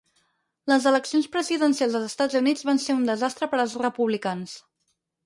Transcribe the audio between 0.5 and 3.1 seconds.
Les eleccions presidencials dels Estats Units van ser un